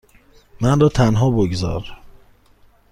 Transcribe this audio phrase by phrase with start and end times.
[0.61, 1.97] من را تنها بگذار.